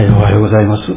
[0.00, 0.82] はい、おはようございます。
[0.90, 0.94] え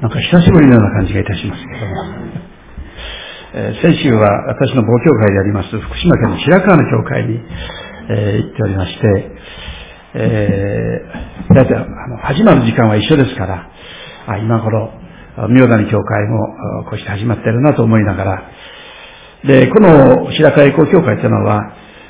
[0.00, 2.02] なんか久しぶりのような感じがいたしますけども、
[3.52, 7.40] えー、先週は私の母教会であります福島県の白川の教会に、
[8.08, 9.36] えー、行っておりまして、
[10.14, 13.68] えー、だいたいあの始まる時間は一緒ですから、
[14.28, 14.94] あ今頃、
[15.50, 16.56] 明谷教会も
[16.88, 18.50] こうして始まってるなと思いながら、
[19.44, 21.60] で、この白川栄光教会というのは、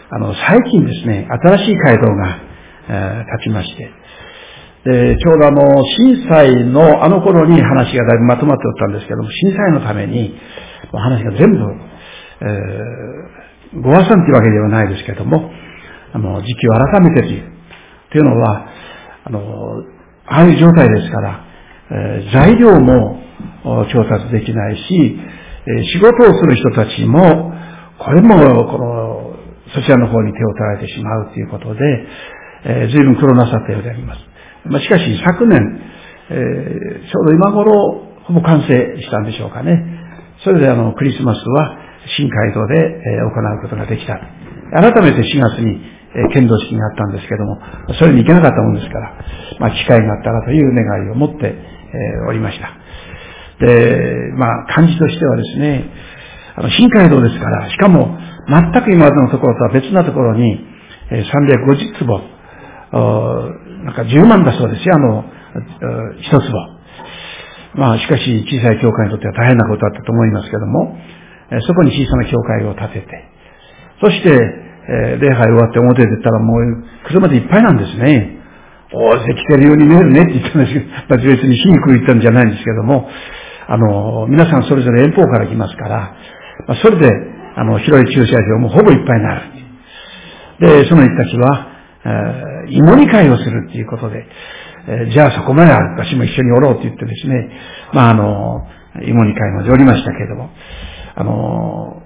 [0.08, 2.46] あの、最近ですね、新しい街道が、
[2.88, 3.90] え、立ちまして、
[4.86, 10.38] で、ちょうどあの、震災のあの頃に話がだいぶまとまっておったんですけども、震災のために、
[10.92, 11.58] 話が全部、
[12.41, 15.50] えー、ご破産というわけではないですけども、
[16.12, 17.52] あの、時期を改めてという。
[18.12, 18.68] というのは、
[19.24, 19.41] あの、
[20.27, 21.44] ああいう状態ですから、
[21.91, 23.20] えー、材料も
[23.92, 25.18] 調達できないし、
[25.66, 27.52] えー、仕事をする人たちも、
[27.98, 29.36] これも、この、
[29.74, 31.80] そちらの方に手を取られてしまうということで、
[32.65, 34.20] えー、随分苦労なさったようであります。
[34.64, 35.61] まあ、しかし昨年、
[36.30, 39.78] えー、ちょうど今頃、ほぼ完成したんでしょうかね。
[40.44, 41.77] それであの、クリスマスは
[42.17, 44.19] 新街道で、えー、行うことができた。
[44.72, 45.80] 改めて4月に、
[46.17, 47.61] え、剣道式があったんですけども、
[47.98, 49.12] それに行けなかったものですから、
[49.61, 51.56] まあ、機会があったらという願いを持って、え、
[52.28, 52.70] おりました。
[53.64, 55.84] で、まあ、感じとしてはですね、
[56.56, 60.64] あの、新街道ですから、しかも、全く今までのところとは別なところに、
[61.11, 62.20] 350坪、
[63.84, 65.25] なんか10万だそうですよ、あの、
[66.20, 66.77] 一坪。
[67.75, 70.97] まあ、しかし、小さい教会にとっては大変なことだったと思いますけども、
[71.67, 73.24] そこに小さな教会を建てて、
[74.00, 74.30] そして、
[74.89, 78.39] え礼拝終わって表出たらもう車でいっぱいなんですね。
[78.92, 83.08] 大勢来てるように見えるねって言ったんですけど、まあ、別に皮肉言ったんじゃないんですけども、
[83.67, 86.14] あの、皆さんそれぞれ遠方から来ますから、
[86.69, 87.11] まあ、それで、
[87.56, 89.42] あの、広い駐車場もほぼいっぱいになる。
[90.61, 91.75] で、その人たちは、
[92.06, 94.24] えー、芋煮会をするっていうことで、
[94.88, 97.50] え、じゃあそこまで私も一緒におろうって言ってですね、
[97.92, 98.67] まああの、
[99.02, 100.50] 芋煮会までおりましたけれども、
[101.16, 102.02] あの、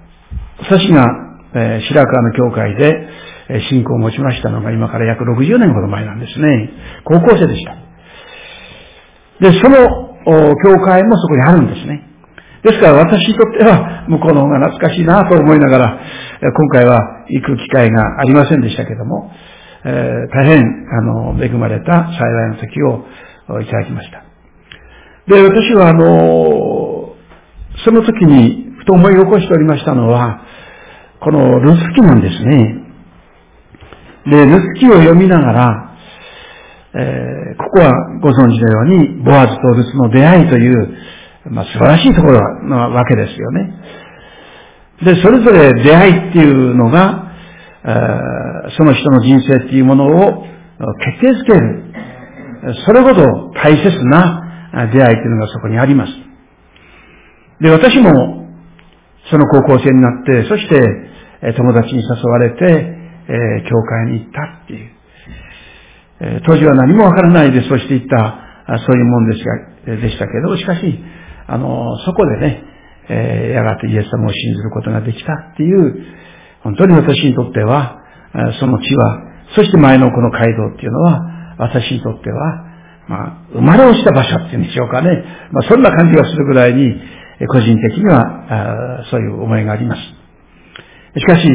[0.59, 1.05] 私が、
[1.53, 3.09] えー、白川の教会で、
[3.49, 6.69] えー、信仰を持ちましたのが今から約60年ほど前なんですね。
[7.03, 7.75] 高校生でした。
[9.39, 12.07] で、その、教会もそこにあるんですね。
[12.63, 15.99] ですから私にとっては向こうの方が懐かしいなと思いながら、
[16.41, 19.31] 今回は行く機会がありませんでしたけども、
[19.83, 20.59] えー、大変、
[20.91, 23.05] あの、恵まれた幸いの時を
[23.61, 24.23] いただきました。
[25.27, 27.15] で、私はあの、
[27.83, 30.41] その時にふと思い起こしておりましたのは、
[31.19, 32.75] このルス記なんですね。
[34.25, 35.95] で、ルス記を読みながら、
[36.93, 37.91] えー、ここは
[38.21, 40.97] ご存知のように、ボアズとルスの出会いという、
[41.49, 43.73] まあ、素晴らしいところなわけですよね。
[45.03, 47.31] で、それぞれ出会いっていうのが、
[48.77, 50.45] その人の人生っていうものを
[51.19, 51.93] 決定づける。
[52.85, 56.13] それほど大切な出会いっていうのがそこにあります。
[57.59, 58.41] で、私も
[59.29, 64.91] その高校生になって、そして友達に誘われて、え教会に行ったっていう。
[66.21, 70.99] え当時は何もわからないで、そうして行った、そういうもんですが、でしたけど、しかし、
[71.47, 72.63] あの、そこでね、
[73.09, 76.05] えやがてイエス様を信ずることができたっていう、
[76.63, 78.00] 本当に私にとっては、
[78.59, 79.23] その地は、
[79.55, 81.19] そして前のこの街道っていうのは、
[81.57, 82.65] 私にとっては、
[83.07, 85.09] まあ、生まれ落ちた場所っていうんでしょうかね。
[85.51, 86.95] まあ、そんな感じがするぐらいに、
[87.47, 90.01] 個人的には、そういう思いがあります。
[91.19, 91.47] しかし、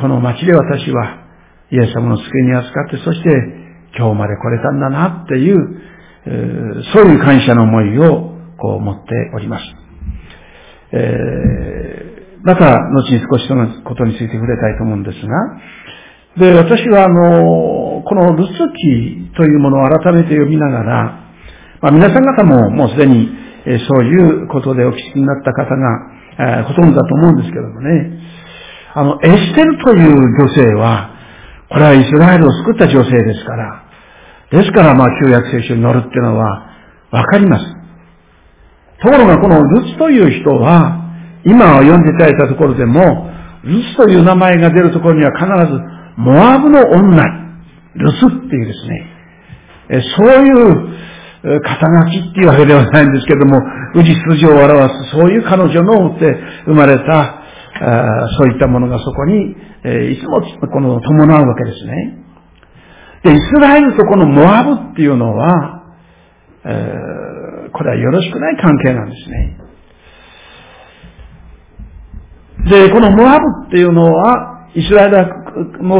[0.00, 1.24] この町で私は、
[1.70, 3.30] イエス様の救いに預かって、そして
[3.96, 5.58] 今日まで来れたんだなっていう、
[6.92, 9.64] そういう感謝の思いをこう持っております。
[10.92, 15.34] えー、また、後に少しそのことについて触れたいと思うんですが、
[16.36, 21.24] で、私はあの、このルツ記というものを改めて読みながら、
[21.80, 23.28] まあ、皆さん方ももうすでに、
[23.66, 28.20] えそういうことでお聞きになった方が、えほとんどだと思うんですけどもね、
[28.94, 31.10] あの、エステルという女性は、
[31.68, 33.84] これはイスラエルを救った女性ですから、
[34.50, 36.70] ですから、まあ、旧約聖書に乗るっていうのは、
[37.10, 37.64] わかります。
[39.02, 41.00] ところが、このルツという人は、
[41.44, 43.30] 今読んでいただいたところでも、
[43.64, 47.24] ルツという名前が出るところには必ず、モアブの女、
[47.94, 49.06] ルスっていうですね、
[50.16, 53.60] そういう肩書きっていうわけではないんですけども、
[53.94, 57.42] 宇治筋を表す、そういう彼女のって生まれた、
[58.38, 62.18] そういったものがそこに、いつもこの伴うわけですね。
[63.24, 65.82] で、イスラエルとこのモアブっていうのは、
[66.64, 69.58] え、これはよろしくない関係なんですね。
[72.70, 75.43] で、このモアブっていうのは、イスラエルの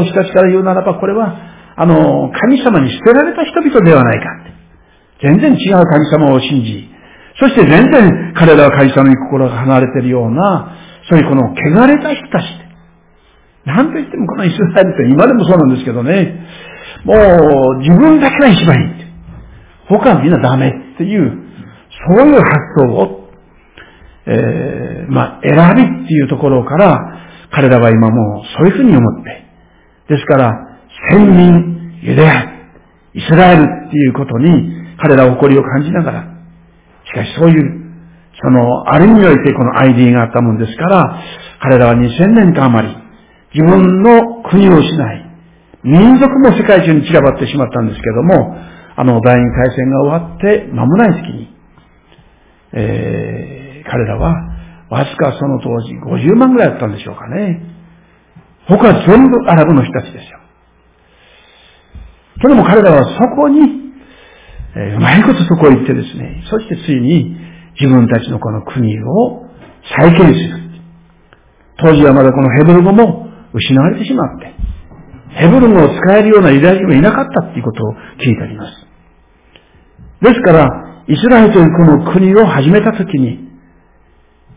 [0.03, 1.35] 人たちから言うならば、これは、
[1.77, 4.55] あの、神様に捨てられた人々ではないかって。
[5.21, 6.89] 全然違う神様を信じ、
[7.39, 10.75] そして全然彼らは神様に心が離れているような、
[11.09, 12.45] そういうこの汚れた人たち。
[13.65, 16.45] なんと言ってもこのイスラエルって今でもそうなんですけどね、
[17.03, 19.05] もう自分だけが一番いい。
[19.87, 21.31] 他はみんなダメっていう、
[22.07, 22.45] そういう発
[22.77, 23.29] 想を、
[24.27, 26.99] えー、まあ、選びっていうところから、
[27.51, 29.44] 彼らは今もうそういうふうに思って、
[30.09, 30.51] ですから、
[31.11, 32.41] 先民、ユダヤ、
[33.13, 36.23] イスラエルっていうことに彼らは誇りを感じながら、
[37.05, 37.85] しかしそういう、
[38.41, 41.23] その、ある意味においてこの ID があったもんですから、
[41.61, 42.95] 彼らは2000年間余り、
[43.53, 45.25] 自分の国を失い、
[45.83, 48.57] 民族も世界中に散らばってしまったんですけども、
[48.97, 51.55] あの第二大戦が終わって間もない隙に、
[52.73, 54.33] えー、彼らは
[54.89, 57.74] わずかその当時50万ぐらいだったんでしょうかね。
[58.67, 60.39] 他は全部アラブの人たちですよ。
[62.41, 63.85] けども彼らはそこに
[64.75, 67.35] えー、うまいことそこへ行ってですね、そしてついに
[67.79, 69.47] 自分たちのこの国を
[69.97, 70.65] 再建する。
[71.77, 74.53] 当時はまだこのヘブル語も失われてしまって、
[75.29, 78.85] ヘブル語を使えるようなユダヤ人がいなかったっていうことを聞いてあります。
[80.21, 80.67] ですから、
[81.07, 83.39] イスラエルというこの国を始めたときに、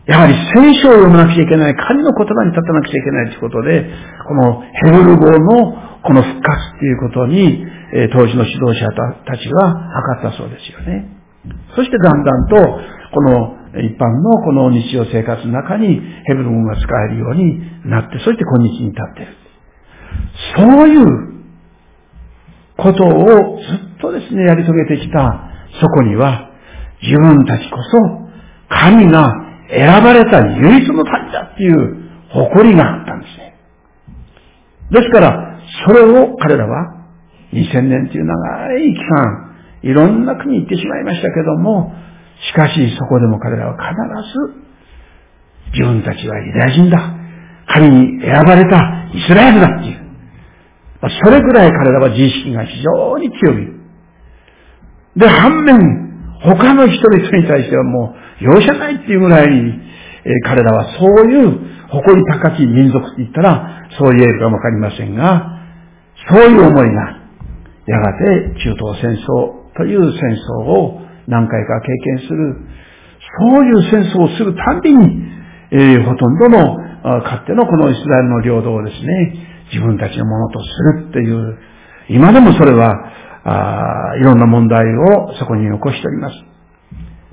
[0.05, 3.89] やはり聖書を読まなくちゃいけない、神の言葉に立たなくちゃいけないということで、
[4.27, 8.87] このヘブル語のこの復活っていうことに、え当時の指導者
[9.25, 9.89] たちは
[10.21, 11.09] 図ったそうですよね。
[11.75, 12.55] そしてだんだんと、
[13.13, 19.33] この一般のこの日常生活の中にヘブル語が使えるようになって、そして今日に至っている。
[20.55, 21.05] そういう
[22.77, 25.49] ことをずっとですね、やり遂げてきた
[25.79, 26.49] そこには、
[27.01, 28.29] 自分たちこそ
[28.69, 33.55] 神が選ばれた唯一の民だっていう誇りがあったんですね。
[34.91, 37.05] ですから、それを彼らは
[37.53, 41.93] 2000年という長い期間、いろんな国に行ってしまいましたけども、
[42.49, 43.95] しかしそこでも彼らは必
[44.53, 44.69] ず、
[45.73, 47.15] 自分たちはユダヤ人だ。
[47.67, 50.09] 神に選ばれたイスラエルだっていう。
[51.23, 53.67] それぐらい彼らは自意識が非常に強い。
[55.15, 55.77] で、反面、
[56.41, 59.73] 他の人々に対してはもう容赦ないっていうぐらいに、
[60.25, 65.59] え、彼らはそういう誇り高き民族って言ったら、そう言えるかもわかりませんが、
[66.29, 67.19] そういう思いが
[67.87, 71.87] やがて中東戦争という戦争を何回か経
[72.17, 72.55] 験する、
[73.39, 75.23] そういう戦争をするたびに、
[75.71, 76.89] えー、ほとんどの、
[77.23, 81.57] かつてのこのイスラエルの領土をですね、自分たちのものとするっていう、
[82.09, 82.93] 今でもそれは、
[83.45, 84.83] あいろんな問題
[85.15, 86.48] をそこに起こしております。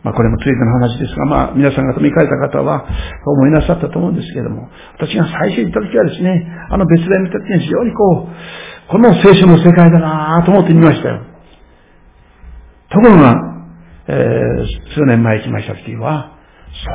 [0.06, 2.86] まあこれもついての話ですが、まあ皆さん方見かれた方は
[3.26, 11.24] 思いなさったと思うんですけれども、私が最初に行った時はですね、あの別で見た時に非常にこう、この聖書の世界だなと思ってみましたよ。
[12.88, 13.34] ところが、
[14.06, 16.38] えー、数年前行きました時は、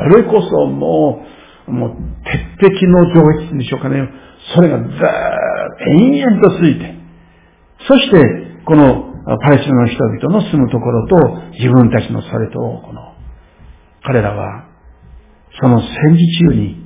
[0.10, 1.26] それこそも
[1.68, 4.08] う、もう、鉄壁の上越でしょうかね。
[4.56, 5.04] それがずーっと
[5.84, 6.96] 延々と続いて、
[7.90, 11.16] そして、このパレスチナの人々の住むところと、
[11.54, 13.14] 自分たちのそれと、この、
[14.04, 14.66] 彼らは、
[15.62, 16.82] その戦時中に、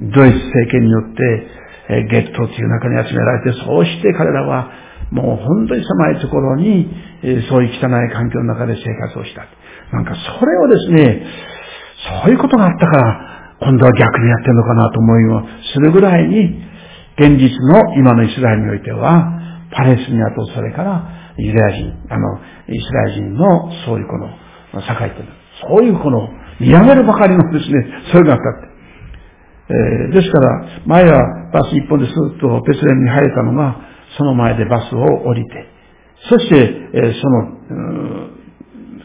[0.00, 1.48] ドイツ政権によって、
[1.90, 4.70] えゲットという中に集められて、そうして彼らは
[5.10, 6.88] もう本当に狭いところに、
[7.22, 9.46] えそういう汚い環境の中で生活をした。
[9.92, 11.26] なんかそれをですね、
[12.22, 16.62] そういうことがあったから、今度は逆にやってるのかなと思いをするぐらいに、
[17.18, 19.32] 現実の今のイスラエルにおいては、
[19.72, 24.28] パレスチナとそれからユダヤ人、あの、イスラエル人のそういうこの、
[24.82, 25.28] 境っていう
[25.62, 26.28] そういうこの、
[26.60, 27.74] 見上げるばかりのですね、
[28.12, 28.68] それがあったって。
[29.70, 33.76] えー、ですから、前はバス一本ですっとベツレムに入れたのが、
[34.16, 35.66] その前でバスを降りて、
[36.28, 36.56] そして、
[36.94, 37.58] えー、その、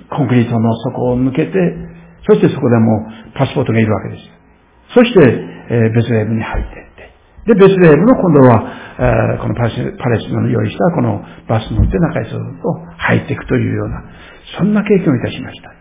[0.09, 1.51] コンクリートの底を抜けて、
[2.27, 4.23] そしてそこでもパスポートがいるわけです。
[4.95, 5.19] そして、
[5.69, 6.72] えー、ベツレムに入っていって。
[7.45, 8.63] で、ベツレムの今度は、
[8.99, 14.03] えー、このパレスナの用意したこのバスに乗って中へずっと入っていくというような、
[14.57, 15.73] そんな経験をいたしました。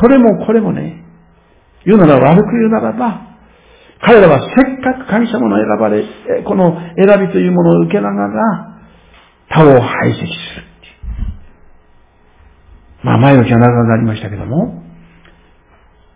[0.00, 1.04] それもこれもね、
[1.84, 3.32] 言うなら悪く言うならば、
[4.00, 6.04] 彼らはせっかく神様の選ばれ、
[6.44, 8.72] この選びというものを受けながら、
[9.48, 10.72] 他を排斥する。
[13.04, 14.82] まあ前置きは長くなりましたけども。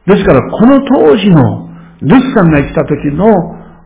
[0.07, 1.69] ですから、この当時の
[2.01, 3.27] ルスさんが来た時の、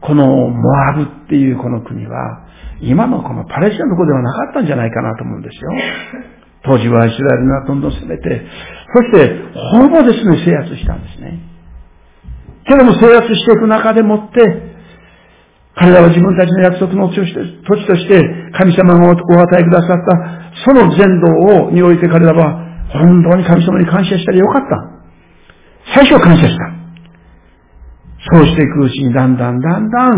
[0.00, 2.46] このモアブっていうこの国は、
[2.80, 5.70] 今のこのパレスチナの子ではなかったんじゃないかなと思うんですよ。
[6.64, 8.42] 当時はイスラエルがどんどん攻めて、
[8.94, 11.38] そしてほぼですね、制圧したんですね。
[12.66, 14.70] けども制圧していく中でもって、
[15.76, 25.00] 彼らは自分たちの約束の土地として神様がお与えくださったその全道をにおいて彼らは本当に神様に感謝したらよかった。
[25.94, 26.79] 最初は感謝した。
[28.32, 30.12] そうしていくうちにだんだんだんだん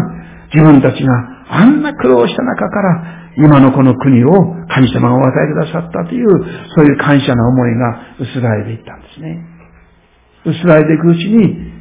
[0.52, 1.12] 自分たちが
[1.49, 4.30] あんな苦労した中から今のこの国を
[4.68, 6.28] 神様がお与えくださったという、
[6.75, 9.47] そういう感謝の思いが薄らいでいったんですね。
[10.44, 11.73] 薄らいでいくうちに、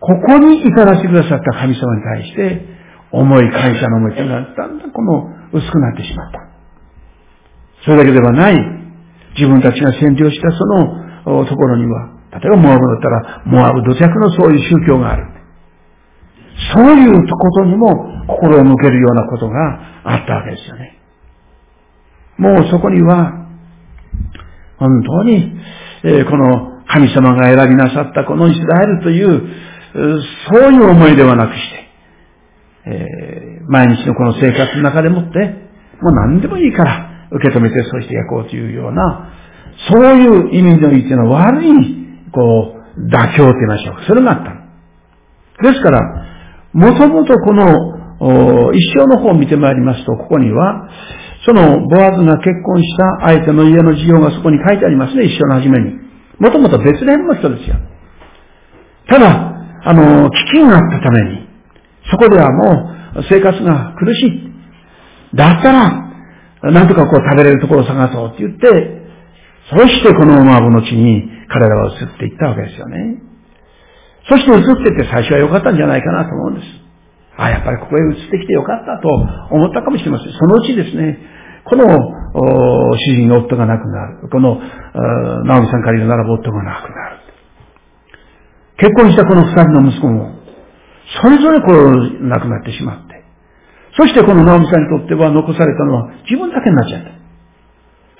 [0.00, 2.66] ここに至らせてくださった神様に対して、
[3.12, 6.40] 重い感謝の思いというのがだんだんこの薄くなってしまった。
[7.84, 8.56] それだけではない、
[9.36, 15.31] 自分たちが占領したそのところには、例えばモアブだったら、モアブ土着のそういう宗教がある。
[16.74, 20.98] そういうことにも心を向けるようなことがあったわけですよね。
[22.38, 23.46] もうそこには、
[24.78, 25.56] 本当に、
[26.04, 29.48] え、この神様が選びなさったこのイスラエルという、
[30.50, 31.88] そういう思いではなくして、
[32.86, 35.38] え、毎日のこの生活の中でもって、
[36.00, 39.30] もう何でもいいから受け止めてそして焼こうというような、
[39.88, 41.68] そういう意味の言っての悪い、
[42.32, 44.02] こう、妥協と言いましょうか。
[44.06, 45.62] それがあった。
[45.62, 46.31] ですから、
[46.72, 50.88] もともとこの一生の方を見てまいりますと、ここには、
[51.44, 55.98] そのボアズが結婚した相手の家の事情がそこに書いてありますね、一生の初めに。
[56.38, 57.76] もともと別連の人ですよ。
[59.08, 59.52] ただ、
[59.84, 61.48] あの、危機があったために、
[62.10, 65.36] そこではもう生活が苦しい。
[65.36, 69.02] だったら、なんとかこう食べれるところを探そうって言って、
[69.70, 73.31] そしてこのマーブの地に彼らは移っていったわけですよね。
[74.28, 76.66] そして移ってて最初は良かったんじゃないかなと思うんです。
[77.36, 80.32] あ、やっぱりここへ移ってきて良かったと思ったかもしれません。
[80.32, 81.18] そのうちですね、
[81.64, 81.86] この
[82.98, 84.28] 主人の夫が亡くなる。
[84.30, 84.60] この、
[85.44, 87.16] ナオミさんから言うならば夫が亡くなる。
[88.78, 90.34] 結婚したこの二人の息子も、
[91.22, 93.22] それぞれこう亡くなってしまって。
[93.96, 97.10] そしてこのナオミさんにとっては残されたのは自分だけになっちゃった。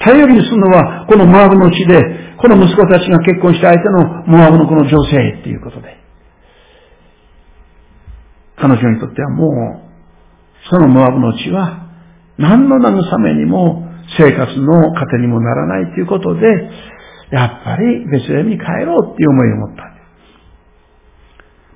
[0.05, 2.01] 頼りにするのは、このモアブの地で、
[2.43, 5.97] この息子たちが結婚した相手のモアブのこの女性っていうことで。
[8.57, 11.87] 彼女にとってはもう、そのモアブの地は、
[12.39, 13.87] 何の慰めにも
[14.19, 16.41] 生活の糧にもならないということで、
[17.31, 19.93] やっぱりベツレムに帰ろうっていう思いを持った。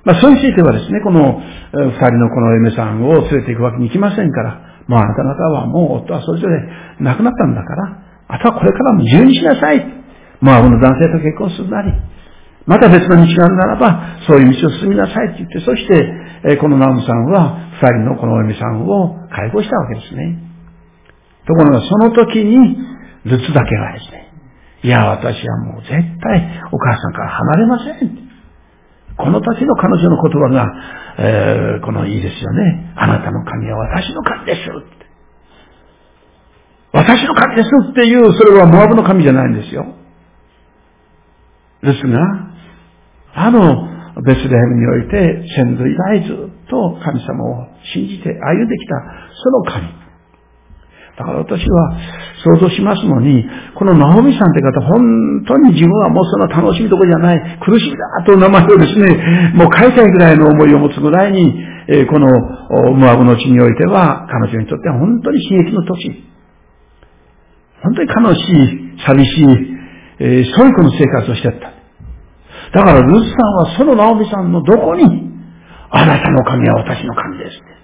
[0.03, 1.39] まあ、それについてはですね、この
[1.71, 6.61] 二人のこの嫁さんを連れて行くわけにいきませんから、もうあなた方はもう夫はそれぞれ
[6.99, 9.96] 亡くなったんだから、あとはこれからも自由にしなさい。
[10.41, 11.91] モアブの男性と結婚するなり、
[12.67, 20.37] また別の道があるならば、そういう道を進みなさいって言って、そして、このナムさんは、二人のこのお嫁さんを解放したわけですね。
[21.47, 22.77] ところが、その時に、
[23.23, 24.27] ルツだけがですね、
[24.83, 28.27] いや、私はもう絶対お母さんから離れません。
[29.17, 30.67] この時の彼女の言葉が、
[31.17, 32.93] えー、このいいですよね。
[32.95, 34.69] あなたの神は私の神です。
[36.93, 39.85] 私の神ですっていう、それはモアブの神じゃないんですよ。
[41.83, 42.19] ですが、
[43.35, 48.95] あの、ベスレヘムにおいて、先祖以来ずっと神様を信じて歩んできた、
[49.43, 50.07] その神。
[51.17, 51.97] だから私は
[52.45, 53.43] 想像しますのに、
[53.75, 61.53] このナオミさんって方、本当に自分はもうその楽しみところじゃない、苦しみだという名前をですね、もう変えたいぐらいの思いを持つぐらいに、
[61.87, 62.27] えこの
[62.93, 66.23] ムアブの地においては、彼女にとっては本当に刺激の土地。
[67.81, 69.76] 本当に悲しい、寂しい、
[70.19, 71.73] えー、そういうこの生活をしてった。
[72.73, 75.03] だからルツさんはそのナオミさんのどこに、
[75.89, 77.77] あなたの神は私の神ですって。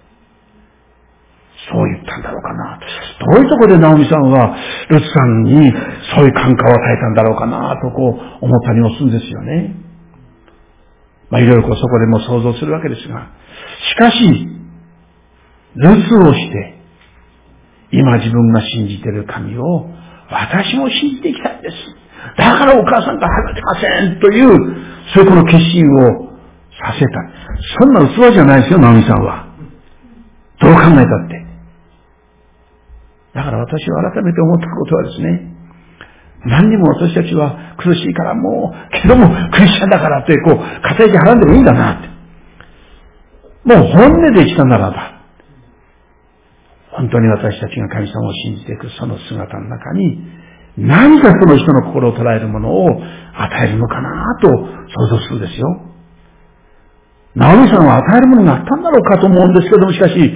[1.71, 2.79] そう言ったんだろうかな
[3.19, 3.25] と。
[3.31, 4.57] どういうとこでナオミさんは
[4.89, 5.71] ルツさんに
[6.15, 9.75] そういう感化を与えたんだろうかなとこう思ったりもするんですよね。
[11.29, 13.31] まあいろいろこうそこでも想像するわけですが。
[13.91, 14.47] しかし、
[15.75, 16.79] ルツをして、
[17.91, 19.89] 今自分が信じている神を
[20.29, 22.02] 私も信じていきたいんです。
[22.37, 24.49] だからお母さんと離れませんという、
[25.13, 26.33] そういうこの決心を
[26.79, 27.43] させた。
[27.79, 29.47] そんな器じゃないですよ、ナオミさんは。
[30.59, 31.45] どう考えたって。
[33.33, 35.53] だから私は改めて思ったことはですね、
[36.45, 42.09] 何にも私たちは苦しいからもう、けどもクリスチャンだからってこう、肩息払んでもいいんだなって。
[43.63, 45.13] もう本音でしたならば、
[46.91, 50.19] 本当に私たちが神様を信じていくその姿の中に、
[50.77, 55.67] 何かその人の心を捉えるものを与えるのかなと想像するんですよ。
[57.35, 60.31] ナオミさんは与えるものがあったんだろうかと思うんですけども、しかし、しっ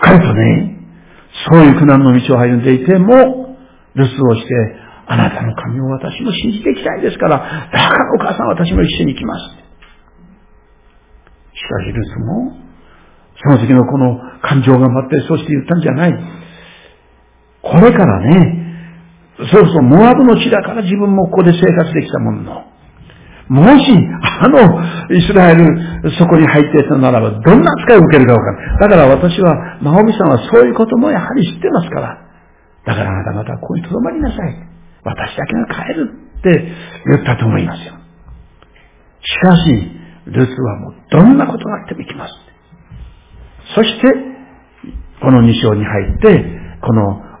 [0.00, 0.78] かりとね、
[1.48, 3.56] そういう苦難の道を歩んでいても、
[3.94, 4.54] 留守をして、
[5.06, 9.62] あなたの神を私も信じていきたいですから、だからお母さん私も一緒に行きます。
[11.54, 12.56] しかし留守も、
[13.42, 16.12] その時のこの感情が待って、そして言ったんじゃない。
[17.62, 18.61] これからね、
[19.38, 22.72] そうそう、モアブの地だから自分もここで生活できたものの、
[23.48, 23.92] もし、
[24.40, 24.58] あの、
[25.14, 25.66] イスラエル、
[26.18, 28.78] そこに入っていたならば、どんな扱いを受けるかわかる。
[28.80, 32.18] だから私は、マホミさんはそういうこともやはり知ってますから。
[32.84, 34.68] だからあなた方はここに留まりなさい。
[35.04, 36.72] 私だけが帰るって
[37.06, 37.92] 言ったと思いますよ。
[39.22, 39.90] しかし、
[40.26, 42.34] ルツはもうどんなことがあっても行きます。
[43.74, 44.08] そして、
[45.20, 46.44] この2章に入って、
[46.80, 47.31] この、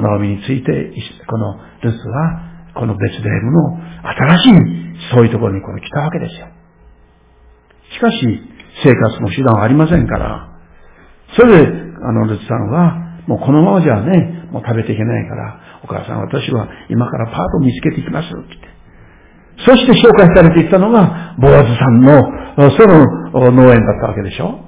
[0.00, 0.92] ナオミについて、
[1.26, 6.46] このルツは、このベツレヘムの新しい、そういうところにこの来たわけですよ。
[7.92, 8.18] しかし、
[8.84, 10.48] 生活の手段はありませんから、
[11.36, 18.72] それで、あの、ルツさんは、もうこのままじゃね、もう食べていけないから、お母さん私は今からパートを見つけていきますって言って。
[19.64, 22.22] そして紹介されていったのが、ボアズさんの、
[22.70, 24.60] その農園だったわけでしょ。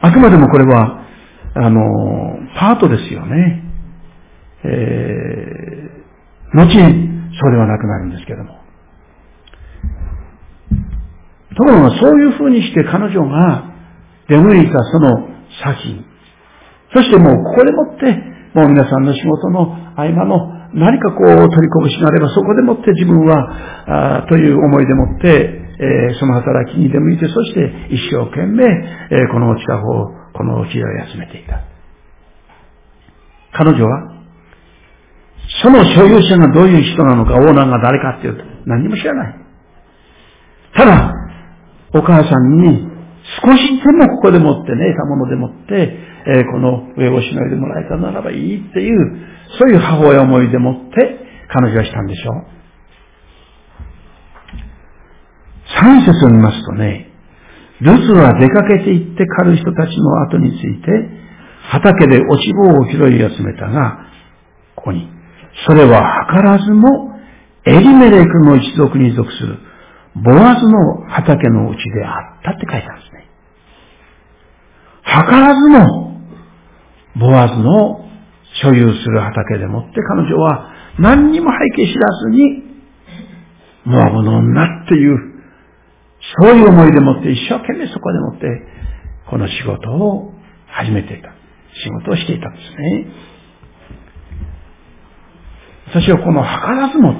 [0.00, 1.07] あくまでもこれは、
[1.54, 1.80] あの、
[2.58, 3.62] パートですよね。
[4.64, 7.08] えー、後に
[7.40, 8.58] そうではなくなるんですけども。
[11.56, 13.72] ところがそういうふうにして彼女が
[14.28, 15.28] 出向いたその
[15.64, 16.04] 先、
[16.94, 18.04] そしてもうここでもって、
[18.54, 31.64] もう皆さんの仕事の合間の何かこう取りこぶしがあればそこでもって自分は、あという思いでもって、えー、その働きに出向いて、そして一生懸命、えー、この近くを、この日を休めていた。
[33.52, 34.14] 彼女は、
[35.62, 39.34] その所有者がどういう人なのか、オーナーが誰かっていうと、何も知らない。
[40.76, 41.12] ただ、
[41.92, 42.86] お母さんに
[43.42, 48.96] 少しでもここでもってね、得たものでもって、えー、この上をしのいでもらえたならばいいっていう、
[49.58, 51.18] そういう母親思いでもって
[51.48, 52.58] 彼女はしたんでしょう。
[55.80, 57.07] 三節を見ますとね、
[57.80, 60.90] ルツは出かけて行って狩る人たちの後について、
[61.70, 64.06] 畑で落ち棒を拾い集めたが、
[64.74, 65.08] ここに、
[65.66, 67.14] それは図らずも
[67.64, 69.58] エリメレクの一族に属する
[70.22, 73.28] ボアズの畑のうちであったって書いてあるんですね。
[75.04, 76.20] 図らずも、
[77.16, 78.04] ボアズの
[78.62, 82.62] 所有する畑でもって彼女は何にも背景知らずに、
[83.84, 85.27] モアブの女っていう、
[86.40, 88.46] そういう思いでもって一生懸命そこでもって、
[89.30, 90.32] この仕事を
[90.66, 91.30] 始めていた。
[91.84, 93.06] 仕事をしていたんですね。
[95.86, 97.14] 私はこの図らずも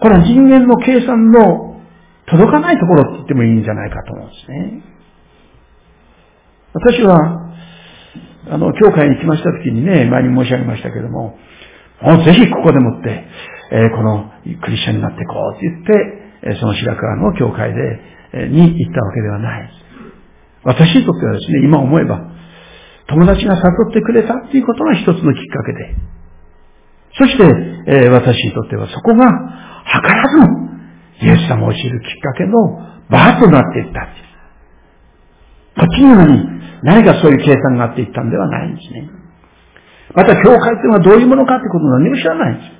[0.00, 1.80] これは人間の計算の
[2.26, 4.82] 届かないところって言ってもいいんじゃないかと思うんですね。
[6.74, 7.52] 私は、
[8.50, 11.38] あの、教会に来ました時にね、前に申し上げましたけども、
[12.02, 13.24] もうぜひここでもって、
[13.72, 14.30] えー、この
[14.62, 18.00] クリスチャンになっていこうって言って、その白川の教会で、
[18.32, 19.70] えに行ったわけではない。
[20.64, 22.20] 私にとってはですね、今思えば、
[23.08, 25.96] 友達が誘ってくれたっていうことが一つのきっかけで、
[27.18, 27.44] そして、
[27.86, 30.66] えー、私にとってはそこが図らずも、
[31.22, 32.52] イエス様を知るきっかけの
[33.08, 34.08] 場となっていった。
[35.78, 36.26] こっちには
[36.82, 39.08] 何かそういう計算があっていったんではないんですね。
[40.14, 42.70] また、教会というのはどういうものかってことを何も知らないんです。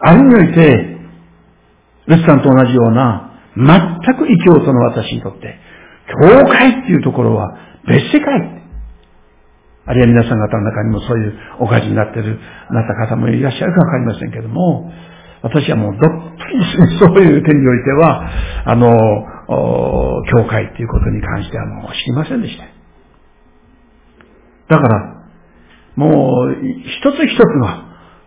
[0.00, 0.99] あるにおいて、
[2.10, 5.58] ルツさんと同じような、全く異教徒の私にとって、
[6.22, 8.60] 教会っていうところは別世界。
[9.86, 12.38] あるいは皆さん方の中にもそういうおかじになっている、
[12.70, 14.92] なった方もいらっしゃるかわかりませんけども、
[15.42, 16.00] 私はもうどっ
[16.36, 18.30] ぷりですね、 そういう点においては、
[18.66, 18.92] あの、
[20.26, 22.64] 教会っていうことに関してはもう知りませんでした。
[24.76, 25.14] だから、
[25.96, 27.84] もう、一つ一つが、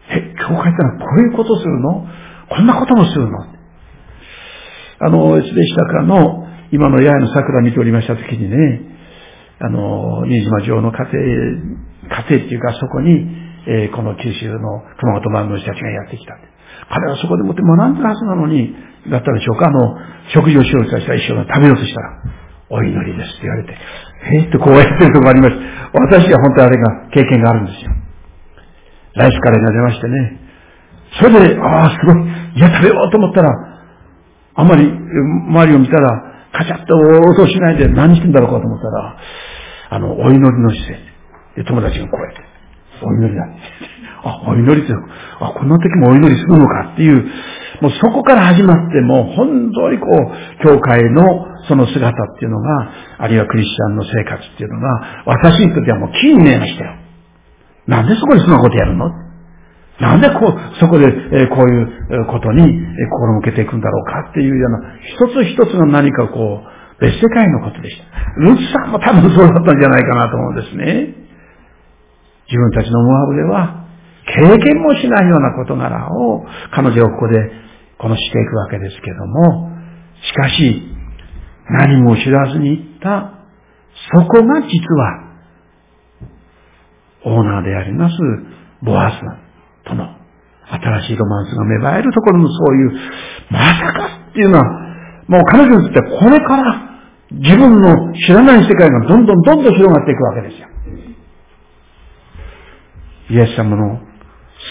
[0.10, 2.06] え、教会ってのはこういうことするの？
[2.50, 3.53] こんなこともするの？
[5.06, 8.82] あの、でしたかの、今の八重の桜見ておりましたときにね、
[9.60, 11.20] あの、新島城の家庭、家
[12.10, 13.28] 庭っていうかそこに、
[13.68, 14.60] えー、この九州の
[15.00, 16.36] 熊本万の人たちがやってきた。
[16.90, 18.76] 彼はそこでもって学んでるはずなのに、
[19.12, 19.96] だったでしょうか、あの、
[20.34, 22.10] 食事をしようとした一緒に食べようとしたら、
[22.70, 23.78] お祈りですって言われて、へ
[24.40, 25.56] えってこうやってるとこあります。
[25.94, 27.92] 私は本当にあれが、経験があるんですよ。
[29.16, 30.40] ライスカレーが出ましてね。
[31.20, 32.28] それで、ああ、すごい。
[32.56, 33.73] いや、食べようと思ったら、
[34.56, 39.18] あまり周りを見たら、カチャッと音しないで何してんだろうかと思ったら、
[39.90, 41.00] あの、お祈りの姿勢
[41.58, 42.42] で、友達がこうやって、
[43.04, 43.48] お祈りだ。
[44.24, 44.94] あ、お祈りって、
[45.40, 47.26] あ、こんな時もお祈りするのかっていう、
[47.82, 56.96] もうそこから始まっても本当にこう、教会のその姿っていうのが、あるいはクリスチャンの生活っていうのが、私にとってはもう気に見えましたよ。
[57.88, 59.12] なんでそこでそんなことやるの？
[60.00, 68.04] なんでこう、そこで、えこういうことに、心向けていくんだろうかっていうような、一つ一つの何かこう別世界のことでした。
[68.42, 71.16] ルツさんも多分そうだったんじゃないかなと思うんですね。
[72.48, 73.86] 自分たちのモアブでは、
[74.26, 77.52] 経験もしないような事柄を彼女をここで
[77.98, 79.70] このしていくわけですけども、
[80.24, 80.82] しかし、
[81.70, 83.34] 何も知らずに行った、
[84.14, 85.24] そこが実は、
[87.26, 88.16] オーナーであります、
[88.82, 89.43] ボアス
[89.86, 90.08] との
[90.68, 92.92] 新しいロマンスが芽生えるところのそういう、
[93.52, 94.64] まさかっていうのは、
[95.28, 96.94] もう彼女にとってはこれから
[97.32, 100.68] 自分の知らない世界がどんどんどんどん広がっていくわけですよ。
[103.30, 104.00] イエス様の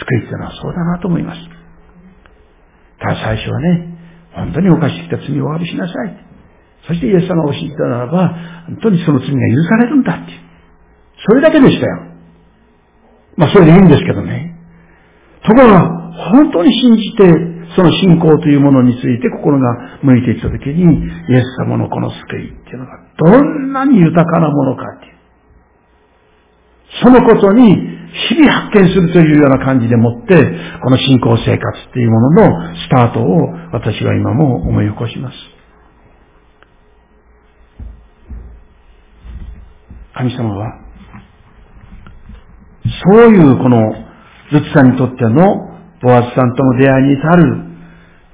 [0.01, 1.41] 救いっていうのはそうだなと思います。
[3.01, 3.99] ただ最初はね、
[4.35, 6.27] 本当に犯してきた罪をお詫びしなさい。
[6.87, 8.29] そしてイエス様を信じたならば、
[8.67, 10.33] 本当にその罪が許されるんだって。
[11.27, 12.03] それだけでしたよ。
[13.37, 14.52] まあそれでいいんですけどね。
[15.45, 16.03] ところが、
[16.33, 17.25] 本当に信じて、
[17.75, 20.85] その信仰というものについて心が向いていったときに、
[21.29, 25.13] イエス様のこの救いっていうのがどんなに豊かなものかっていう。
[27.03, 27.75] そのことに
[28.29, 30.35] 日々発見するというような感じでもって、
[30.83, 35.37] この信仰生活っていうもののスタートを私は今も思い起こします。
[40.15, 40.79] 神様は、
[43.05, 44.12] そういうこの
[44.53, 47.73] ルツさんにとってのボアスさんとの出会いに至る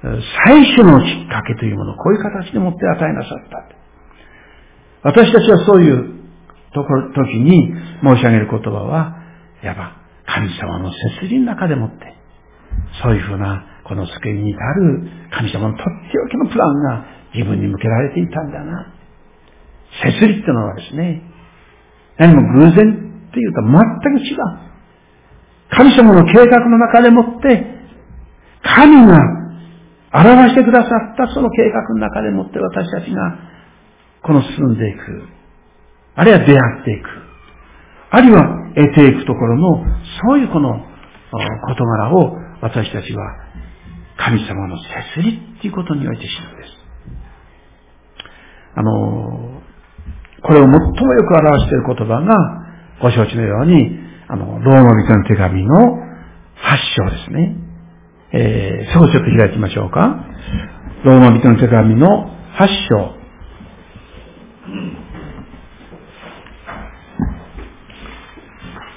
[0.01, 3.79] 最初のきっかけというものをこういう形でもって与えなさった。
[5.03, 6.19] 私たちはそういう
[6.73, 9.15] ところ、時に申し上げる言葉は、
[9.63, 12.15] いわば神様の摂理の中でもって、
[13.03, 18.93] そういうふうなこの救いに至る神様のとっておきのプランが自分に向けられていたんだな。
[20.03, 21.23] 摂理ってのはですね、
[22.17, 23.73] 何も偶然っていうと全
[24.13, 24.68] く違う。
[25.71, 27.65] 神様の計画の中でもって、
[28.63, 29.17] 神が
[30.13, 33.39] 表してくださったその計画の中でもって私たちが、
[34.23, 34.99] この進んでいく。
[36.15, 37.07] あるいは出会っていく。
[38.11, 38.41] あるいは
[38.75, 39.85] 得ていくところの、
[40.27, 40.83] そういうこの
[41.67, 43.35] 事柄を私たちは
[44.17, 44.77] 神様の
[45.13, 46.79] 摂理っていうことにおいて知るんです。
[48.75, 49.61] あの、
[50.41, 50.89] これを最もよ
[51.27, 52.35] く表している言葉が、
[53.01, 55.97] ご承知のように、あの、ローマ人の手紙の
[56.53, 57.55] 発章ですね。
[58.31, 60.23] えー、そこちょっと開きましょうか。
[61.03, 63.15] ローマ人の手紙の発章。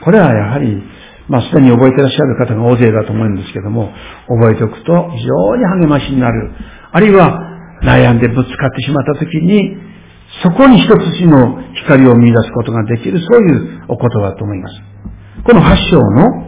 [0.04, 0.82] これはやはり、
[1.28, 3.90] まあ、すでに覚えてらっしゃる方が大勢だと思うんですけども、
[4.28, 6.52] 覚えておくと非常に励ましになる。
[6.92, 7.40] あるいは、
[7.82, 9.78] 悩んでぶつかってしまったときに、
[10.42, 14.91] そこに一つの光を見出すことができる、そういうお言葉だと思います。
[15.44, 16.42] この8章の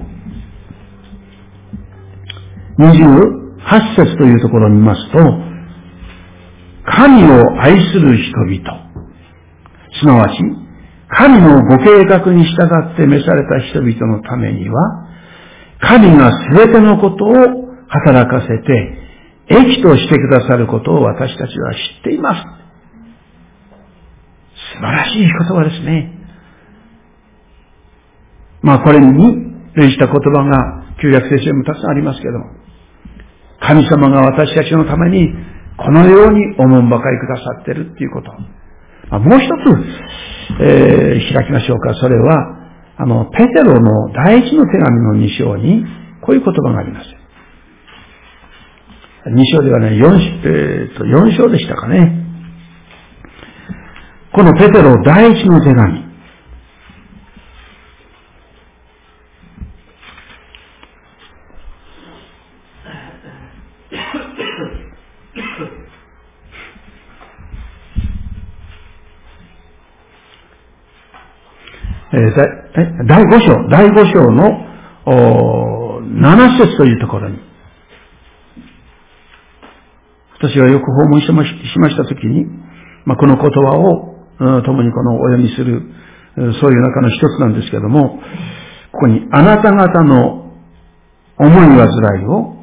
[2.79, 5.19] 28節というところを見ますと、
[6.87, 8.85] 神を愛する人々、
[10.01, 10.39] すなわち、
[11.09, 15.09] 神のご計画に従って召された人々のためには、
[15.81, 17.31] 神が全てのことを
[17.89, 18.99] 働かせて、
[19.49, 22.43] 益としてくださることを私たちは知っています。
[24.75, 26.14] 素晴らしい言葉ですね。
[28.65, 29.13] まあこれに
[29.77, 32.47] 例した言葉が旧約聖書にもたくさんありますけども、
[33.61, 35.29] 神様が私たちのために
[35.77, 38.31] このようにおもんばかりくださってるっていうこと。
[39.11, 39.51] まあ、もう一つ、
[40.61, 41.95] えー、開きましょうか。
[41.95, 42.37] それは、
[42.97, 45.85] あの、ペテロの第一の手紙の二章に、
[46.23, 47.07] こういう言葉があります。
[49.27, 50.07] 二章ではね、四、
[50.45, 52.25] えー、と、四章でしたかね。
[54.33, 56.04] このペテロ第一の手紙。
[72.15, 74.45] え第5章、第5章の
[75.05, 77.39] 7節というところに、
[80.39, 82.45] 私がよく訪問しましたときに、
[83.05, 85.83] まあ、この言葉を共にこのお読みする、
[86.37, 88.21] そういう中の一つなんですけども、
[88.93, 90.53] ここに、あなた方の
[91.37, 91.87] 思い煩
[92.23, 92.55] いを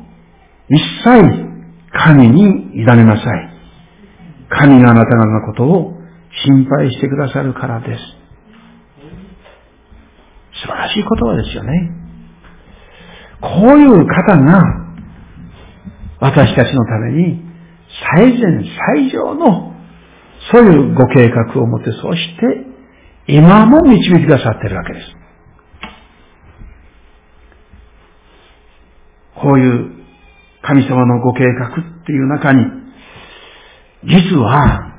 [0.70, 1.52] 一切
[1.92, 3.52] 神に委ねなさい。
[4.48, 5.98] 神があなた方のことを
[6.46, 8.20] 心配してくださるからです。
[10.62, 11.91] 素晴らしい言葉ですよね。
[13.41, 14.63] こういう方が、
[16.19, 17.41] 私たちのために、
[18.15, 19.74] 最善最上の、
[20.52, 22.71] そういうご計画を持って、そして、
[23.28, 25.15] 今も導きくださってるわけです。
[29.36, 29.91] こういう
[30.62, 32.63] 神様のご計画っていう中に、
[34.04, 34.91] 実は、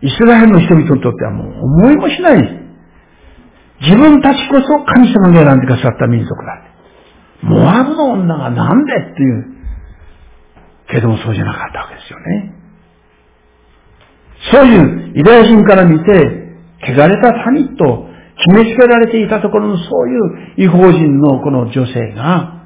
[0.00, 2.63] イスラエルの人々にとってはもう思いもしない。
[3.84, 6.74] 自分たちこそ神様が選んでくださった民族だ。
[7.42, 9.54] モアブの女がなんでっていう。
[10.88, 12.54] けどもそうじゃなかったわけですよね。
[14.52, 16.12] そういうユダヤ人から見て、
[16.82, 22.64] 汚れた民と決めつけられていたところのそういう違法人のこの女性が、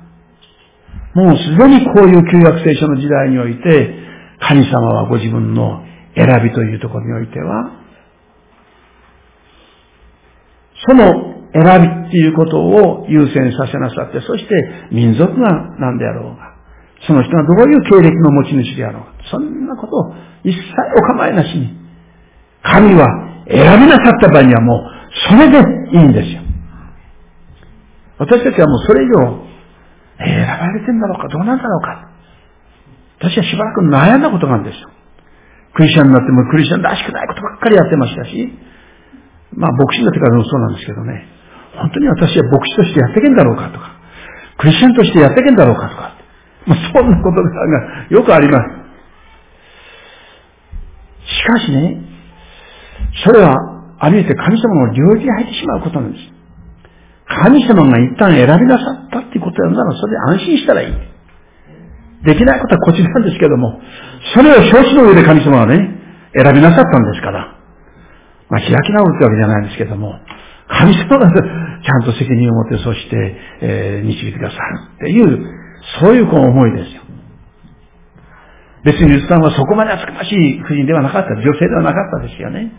[1.14, 3.94] もうすでにこういう旧約聖書の時代において、
[4.40, 7.77] 神様はご自分の選びというところにおいては、
[10.86, 14.54] その選びっていうことを優先させなさって、そして
[14.92, 16.54] 民族が何であろうが、
[17.06, 20.14] その人がどういう経歴の持ち主であろうが、そんなことを
[20.44, 20.62] 一切
[20.96, 21.76] お構いなしに、
[22.62, 23.06] 神は
[23.48, 24.98] 選びなさった場合にはもう、
[25.30, 25.58] それで
[25.92, 26.42] いいんですよ。
[28.18, 29.48] 私たちはもうそれ以上、
[30.18, 32.10] 選ばれてんだろうか、どうなんだろうか。
[33.20, 34.90] 私はしばらく悩んだことがあるんですよ。
[35.74, 38.52] クリスチャンになってもクリスチャンらしくないことばっかりやってましたし、
[39.58, 41.26] まあ牧師になってからもそうなんですけどね、
[41.74, 43.90] 本当に私は牧師としてやっていけんだろうかとか、
[44.58, 46.14] クリスチャンとしてやっていけんだろうかとか、
[46.66, 47.50] まあ、そんなことが
[48.10, 48.78] よくあります。
[51.28, 52.02] しかしね、
[53.24, 53.54] それは、
[54.00, 56.24] あるいは神様の領域に入ってしまうことなんです。
[57.26, 60.94] 神様が一旦選びなさったっていうことなら、それで安心したらいい。
[62.24, 63.80] できないことはこちらなんですけども、
[64.34, 65.76] それを承知の上で神様はね、
[66.34, 67.57] 選びなさったんですから。
[68.50, 70.14] まあ、開き直るってわけじゃないんですけども、
[70.68, 71.28] 神様が
[71.82, 75.46] ちゃんと責任を持って、そして、えー、導いてくださるっていう、
[76.00, 77.02] そういうこの思いですよ。
[78.84, 82.72] 別にルツさんはそこまで厚かましい夫人ではなかった、女性ではなかったですよね。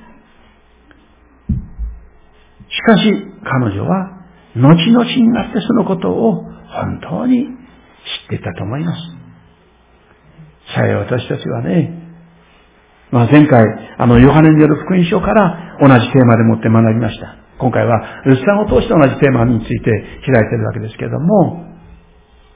[2.70, 4.20] しかし、彼女は、
[4.56, 7.52] 後々になってそのことを本当に知っ
[8.30, 9.00] ていたと思います。
[10.76, 11.99] さえ私たちはね、
[13.12, 13.64] まあ、前回、
[13.98, 17.36] あの、ヨハネによる福音書から同じテーマでもって学びました。
[17.58, 19.92] 今回は、ルスさんを通して同じテーマについて
[20.26, 21.66] 開いているわけですけれども、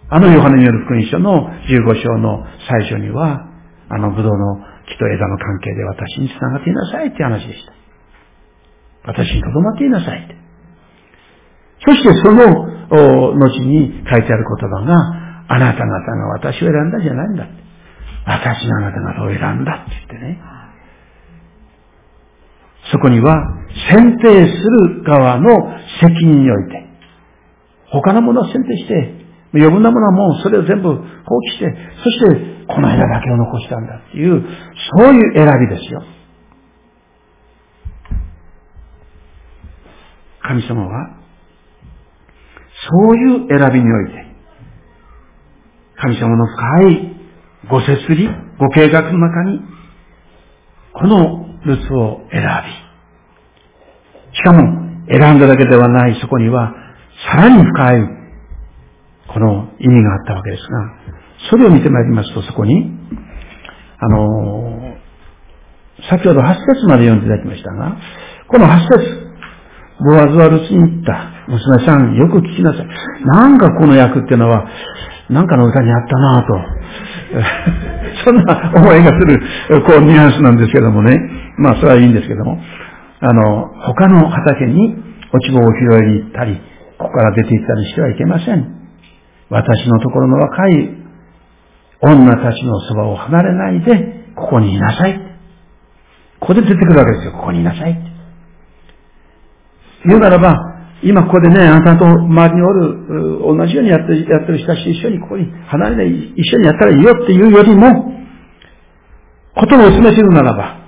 [0.09, 3.49] あのヨハネによる福音書の15章の最初には、
[3.89, 7.73] あのブドウの木と枝の関係で私に繋がっていなさいって話でした。
[9.05, 10.35] 私に留まっていなさいって。
[11.85, 12.45] そしてその
[12.89, 14.95] 後に書いてある言葉が、
[15.47, 17.63] あなた方が私を選んだじゃないんだって。
[18.25, 20.39] 私があなた方を選んだって言ってね。
[22.91, 23.35] そこには、
[23.89, 25.49] 選定する側の
[26.01, 26.85] 責任において、
[27.87, 31.03] 他のものを選定して、余分なものはもうそれを全部放棄
[31.53, 34.43] して、そしてこの間だけを残したんだっていう、
[34.97, 36.03] そういう選びですよ。
[40.41, 41.17] 神様は、
[42.89, 44.25] そういう選びにおいて、
[45.95, 47.12] 神様の深い
[47.69, 49.61] ご設理、ご計画の中に、
[50.93, 52.41] このルツを選
[54.31, 54.61] び、しかも
[55.09, 56.73] 選んだだけではないそこには、
[57.31, 58.01] さらに深い、
[59.27, 60.67] この意味があったわけですが、
[61.49, 62.91] それを見てまいりますと、そこに、
[63.99, 64.95] あの、
[66.09, 67.97] 先ほど8節まで読んでいただきましたが、
[68.49, 69.23] この8節
[69.99, 71.31] ボアズはルツに言った。
[71.47, 72.87] 娘さん、よく聞きなさい。
[73.25, 74.67] なんかこの役っていうのは、
[75.29, 76.53] なんかの歌にあったなぁと。
[78.23, 79.39] そんな思いがする、
[79.85, 81.19] こう、ニュアンスなんですけどもね。
[81.57, 82.59] まあ、それはいいんですけども。
[83.19, 84.95] あの、他の畑に
[85.31, 86.59] 落ち葉を拾いに行ったり、
[86.97, 88.65] ここから出て行ったりしてはいけません。
[89.49, 90.89] 私のところの若い
[92.01, 95.19] 女たちのそばを離れないで、ここにいなさい。
[96.39, 97.31] ここで出てくるわけですよ。
[97.31, 97.97] ここにいなさい。
[100.05, 100.72] 言うならば、
[101.03, 108.13] 今ここでね、あなたと周りにおる、同じようにやってやってる人たち一緒にここに離れない、一緒にやったらいいよっていうよりも、
[109.55, 110.79] ことをお勧めするならば、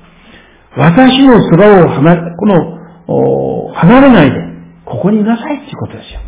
[0.77, 4.37] 私のそばを離れ、この、離れないで、
[4.85, 6.19] ここにいなさいっていうことですよ。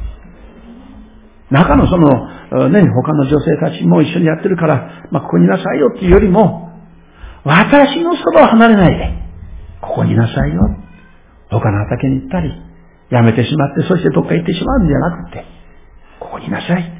[1.50, 6.72] 中のその、ね、他の女性たちも一緒にやってるから、まあ、ここにいなさいよっていうよりも、
[7.46, 9.14] 私のそばを離れないで、
[9.82, 10.62] ここにいなさいよ。
[11.50, 12.67] 他の畑に行ったり、
[13.10, 15.46] やめてしまって、そしてどっか行ってしまうんじゃなくて、
[16.20, 16.94] ここにいなさい。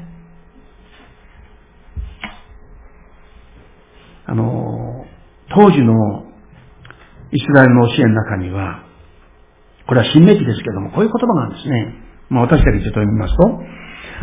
[4.26, 5.06] あの、
[5.50, 6.24] 当時の
[7.32, 8.82] イスラエルの教えの中には、
[9.86, 11.94] これは新明記ですけども、こういう言葉なんですね。
[12.28, 13.60] まあ私だけちょっと読みますと、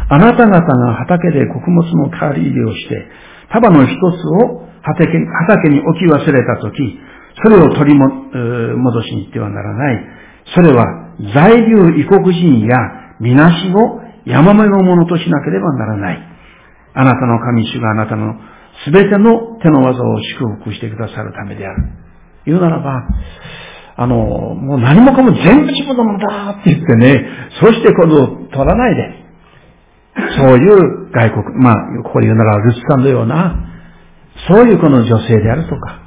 [0.10, 3.08] あなた方が畑で穀物の代わり入れをして、
[3.52, 5.12] 束の一つを畑
[5.48, 7.00] 畑に置き忘れたとき、
[7.44, 10.25] それを取り戻しに行ってはならない。
[10.54, 10.86] それは
[11.34, 12.78] 在留異国人や
[13.20, 16.20] みなしを山目のものとしなければならない。
[16.94, 18.36] あなたの神主があなたの
[18.84, 21.84] すべての手の技を祝福してくださるためである。
[22.46, 23.08] 言うならば、
[23.98, 27.26] あの、もう何もかも全部自分のものだって言ってね、
[27.62, 29.26] そして今度取らないで、
[30.38, 33.56] そういう外国、まあ、ここで言うならルツさんのような、
[34.48, 36.05] そういうこの女性であるとか、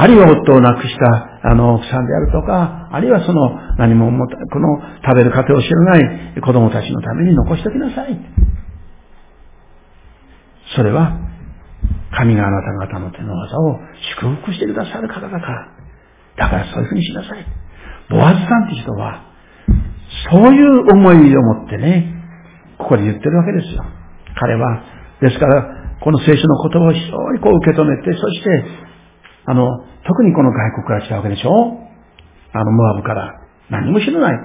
[0.00, 8.16] あるいは夫を亡くしたあの奥さんであるとか、あるいはその何ももこの食べる家庭を知らない子供たちのために残しておきなさい。
[10.76, 11.18] それは、
[12.16, 13.80] 神があなた方の手の技を
[14.20, 15.68] 祝福してくださる方だから。
[16.36, 17.44] だからそういうふうにしなさい。
[18.08, 19.24] ボアズさんって人は、
[20.30, 22.14] そういう思いを持ってね、
[22.78, 23.84] ここで言ってるわけですよ。
[24.38, 24.82] 彼は、
[25.20, 28.87] ですから、この聖書の言葉を非常にこう受け止めて、そして、
[29.48, 29.64] あの、
[30.06, 31.50] 特にこの外国から来たわけでしょ？
[32.52, 33.32] あの、モアブから
[33.70, 34.38] 何も知らない。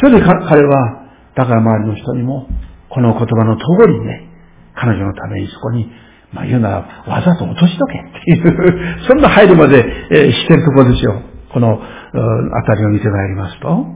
[0.00, 2.48] それで彼は、だから周りの人にも、
[2.88, 4.28] この言葉の通りにね、
[4.74, 5.90] 彼女のためにそこに、
[6.32, 11.20] まあ言うなら、わざと落としとけっていう、 そんな配慮まで、えー、してるところですよ。
[11.52, 13.86] この、あたりを見てまいりますと。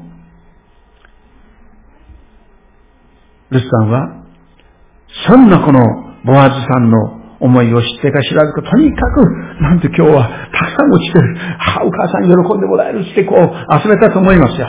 [3.50, 4.08] ルスさんは、
[5.26, 5.80] そんなこの
[6.24, 11.36] ボアズさんの思いを知ってか知らずか、とにかく、なんて今日はたくさん落ちてる。
[11.58, 14.68] はあ、お母さん喜んでもらえるってこう、集めたと思いますよ。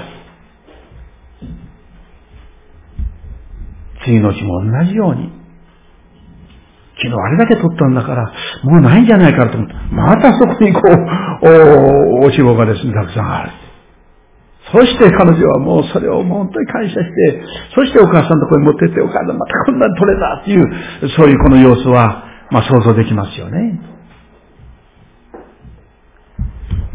[4.06, 5.32] 次の日も同じように、
[6.98, 10.82] 昨日あれだけ取ったんだから、もうないんじゃないかと思って、またそこにこ
[11.42, 13.52] う、お、落ち棒がですね、たくさんある。
[14.72, 23.80] そして彼女はもうそれを本当に感謝して、そしてお母さんのところに持ってって、お母さんまたこんなに取れたっていう、そういうこの様子は、まあ想像できますよね。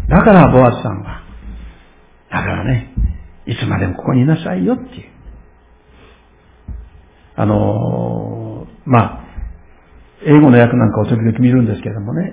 [0.08, 1.22] だからボアズさんは、
[2.30, 2.92] だからね、
[3.46, 5.12] いつまでもここにいなさいよっていう。
[7.34, 9.24] あの、まあ、
[10.24, 12.32] 英語の訳なんかを時々見るんですけれどもね、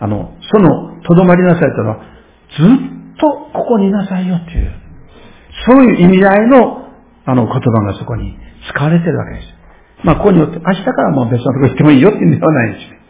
[0.00, 4.72] あの、その、とどまりなさいというのは、ずっとここにいなさいよっていう、
[5.66, 6.88] そういう意味合いの、
[7.24, 8.36] あの、言葉がそこに
[8.68, 9.53] 使われてるわけです。
[10.04, 13.00] まあ、ここによって、明日からもう別のところ行ってもいいよっていうんではないんですね。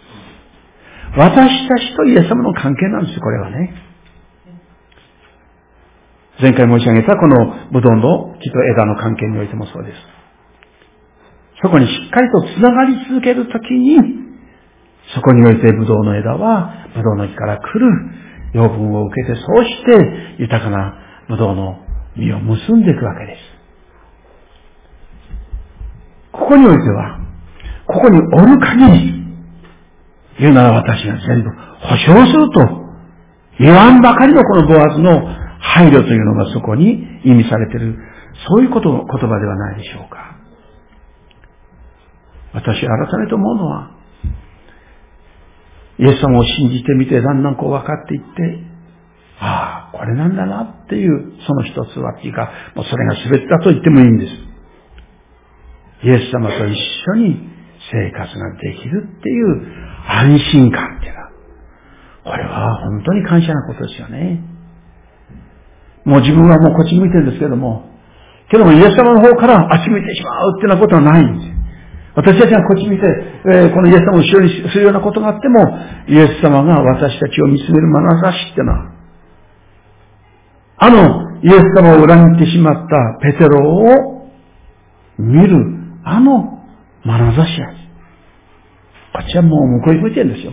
[1.16, 3.74] 私たちとイエス様の関係なんですよ、これはね。
[6.40, 9.96] 前回申し上げたこのブドウの木と枝の関係においてもそうです。
[11.62, 13.96] そこにしっかりと繋がり続けるときに、
[15.14, 17.86] そこにおいてブドウの枝は、ブドウの木から来る
[18.52, 20.94] 養分を受けて、そうして豊かな
[21.28, 21.78] ブドウの
[22.16, 23.43] 実を結んでいくわけです。
[26.44, 27.20] ここにおいては、
[27.86, 29.24] ここにおる限り、
[30.38, 32.84] 言うなら私が全部保証すると
[33.58, 35.26] 言わんばかりのこのボアズの
[35.60, 37.96] 配慮というのがそこに意味されている、
[38.48, 40.36] そういうこと言葉ではないでしょうか。
[42.52, 42.88] 私改
[43.20, 43.90] めて思うのは、
[45.98, 48.26] イエス様を信じてみて、だんだんこう分かっていって、
[49.40, 54.32] ああ、これなんだなっていう、その一つはっていうか、もうそれが全てだと言ってもいいんです。
[56.04, 56.76] イエス様と一
[57.10, 57.48] 緒に
[57.90, 59.66] 生活ができるっていう
[60.06, 61.28] 安心感っていうのは、
[62.24, 64.40] これは本当に感謝なことですよね。
[66.04, 67.88] もう自分はもうこっち向いてるんですけども、
[68.50, 71.54] けどもイエス様の方からあっち向いてしまうっていうようなことはないんです。
[72.14, 73.06] 私たちがこっち見て、
[73.46, 75.58] えー、このイエス様を後ろにするようなことがあっても、
[76.06, 78.92] イエス様が私たちを見つめる眼差しってのは、
[80.76, 84.30] あの、イエス様を裏切ってしまったペテロを
[85.18, 86.62] 見る、あの
[87.04, 87.68] 眼差しや。
[89.14, 90.52] こっちはもう向こうに向いてるんですよ。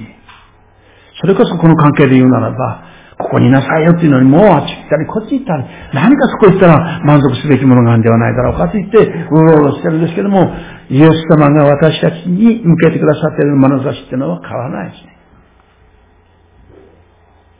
[1.19, 2.83] それこそこの関係で言うならば、
[3.17, 10.49] ここにいなさいよっていうのに、もうあっち行ったり、こっち行ったり、何かそこ行ったら満足すべきものがあるんではないだろうかと言って、うろうろしてるんですけども、
[10.89, 15.17] イエス様が私たちに向けてくださっている眼差しっていうのは変わらないですね。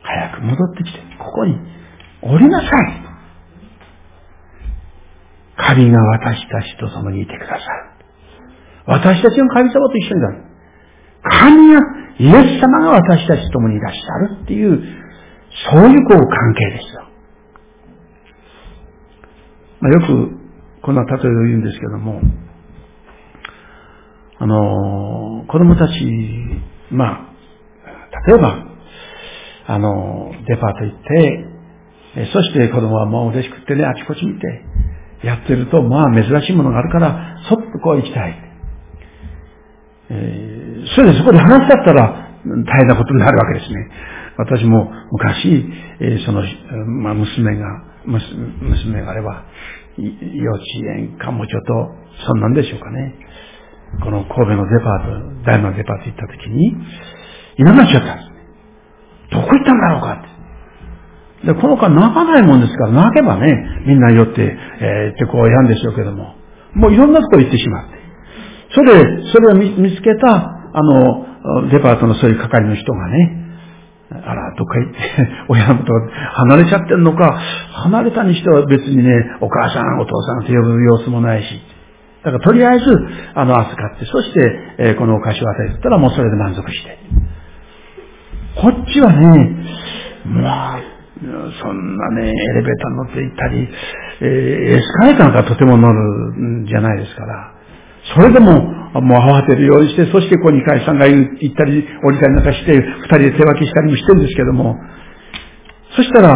[0.02, 1.58] 早く戻ってきて、ここに
[2.22, 3.11] 降りなさい。
[5.58, 7.62] 神が私たちと共にいてくださる。
[8.86, 10.44] 私たちの神様と一緒になる。
[11.24, 11.80] 神が、
[12.18, 14.84] イエス様が私たちと共にいらっしゃるっていう、
[15.72, 17.04] そういうこう関係ですよ。
[19.82, 20.41] まあ、よく
[20.82, 22.22] こんな例えを言うんですけども、
[24.39, 25.93] あの、子供たち、
[26.89, 28.66] まあ、例えば、
[29.68, 30.97] あの、デパート行っ
[32.16, 34.47] て、そして子供はもう嬉しくってね、あちこち見て、
[35.24, 38.51] やってると、まあ珍しいものがあるから、そっとこう行きたい。
[40.09, 43.88] えー、それでそこで話しちゃったら大変なことになるわけですね。
[44.38, 45.65] 私も昔、
[45.99, 46.43] えー、その、
[47.03, 47.65] まあ、娘が、
[48.05, 49.45] 娘があれば、
[49.97, 50.63] 幼稚
[50.97, 51.74] 園かもちょっと、
[52.26, 53.15] そんなんでしょうかね。
[54.03, 56.69] この神戸のデパート、大のデパート行った時に、
[57.57, 58.32] いなくなっちゃったんです。
[59.32, 60.31] どこ行ったんだろうかって。
[61.46, 66.36] で、この子は泣かないもんですから、泣けばね、みんな寄って、えー、ってこうやるんでしょうけども、
[66.74, 68.02] もういろんなとこ行ってしまって。
[68.74, 70.36] それで、それを見つけた、
[70.74, 73.42] あの、デパートのそういう係の人がね、
[74.12, 75.00] あら、どっか行って、
[75.50, 75.94] 親のと
[76.34, 77.39] 離れちゃってんのか、
[77.72, 81.62] 離れたにしては別にね、お母さん、お父さんと呼ぶ様子もないし、
[82.24, 82.86] だからとりあえず、
[83.34, 86.98] あの、預かって、そして、えー、このお菓子を与えたらもうそれで満足して。
[88.62, 89.56] こっちはね、
[90.26, 90.80] まあ、
[91.22, 93.69] そんなね、エレベーター乗って行ったり、
[94.22, 94.28] えー、
[94.78, 97.53] エスカレーターなんかとても乗るんじゃないですから、
[98.15, 104.76] それでも、もう慌てるようにして、そしてこう2回3回行ったり降りたりなんかして、2人で手分けしたりもしてるんですけども、
[105.95, 106.34] そしたら、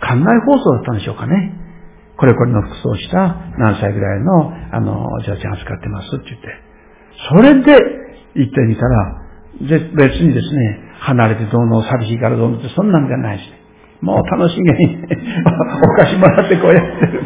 [0.00, 1.54] 館内放送だったんでしょうかね。
[2.18, 6.48] これこれの服装をした何歳ぐらいの、あの、じゃちゃん扱ってますって言って。
[7.30, 7.72] それで
[8.34, 9.22] 行ってみたら、
[9.60, 13.55] 別にですね、離れてどうの寂しいからどうのってそんなんじゃないし、
[14.00, 15.04] もう楽しげに
[15.82, 17.22] お菓子もらってこうやってる。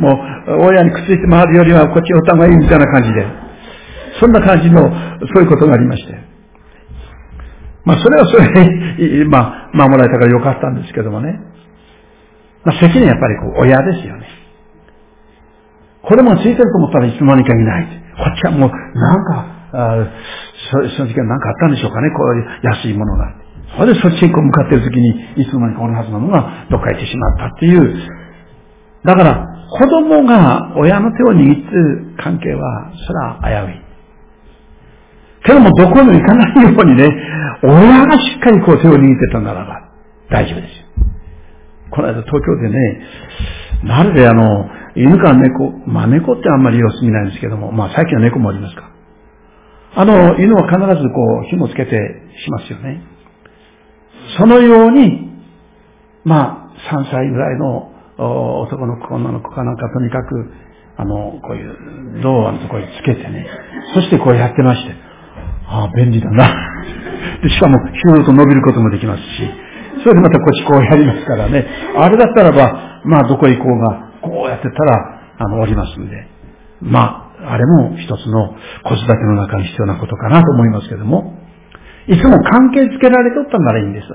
[0.00, 0.12] も
[0.46, 3.26] う、親にくっついて回るよりはこっちお互いいみたいな感じで。
[4.20, 4.80] そんな感じの、
[5.34, 6.14] そういうことがありまして。
[7.84, 11.38] まあ、それはそれで、まあ、守られたからよかったんですけどもね。
[12.64, 14.26] まあ、責任はやっぱりこう、親ですよね。
[16.02, 17.86] これもついてると思ったらいつの間にかいない。
[18.16, 20.08] こっちはもう、なんか、あ
[20.70, 23.45] そその時は何かあったんでしょうかね、こういう安いものが。
[23.74, 28.26] それでそっちにこう向かっている時に、いつの間にかこのはずなのがどっか行ってしまったっていう。
[29.04, 33.86] だから、子供が親の手を握ってる関係は、それは危うい。
[35.44, 37.08] けども、どこにも行かないようにね、
[37.62, 39.90] 親がしっかりこう手を握ってたならば、
[40.30, 40.86] 大丈夫ですよ。
[41.90, 43.00] この間東京でね、
[43.84, 48.90] まるであの、犬か猫、まあ猫ってあんまり様子見ないんですけども、まあ最近は猫もありますか。
[49.94, 51.96] あの、犬は必ずこう、紐つけて
[52.44, 53.15] しますよね。
[54.38, 55.30] そのように、
[56.24, 57.92] まあ、3歳ぐらいの
[58.62, 60.52] 男の子、女の子かなんかとにかく、
[60.96, 63.46] あの、こういうドアのところにつけてね、
[63.94, 64.94] そしてこうやってまして、
[65.68, 66.48] ああ、便利だな。
[67.42, 69.50] で、しかも、ヒューと伸びることもできますし、
[70.02, 71.66] それでまたこっちこうやりますからね。
[71.98, 76.26] あれだったらば、まあ、どこ行こうが、こうやってたら、あの、おりますんで。
[76.80, 78.54] まあ、あれも一つの
[78.84, 81.34] 子育ての中に必要なことかなと思いますけども、
[82.08, 84.06] いつも関係づけられとったならいいんです。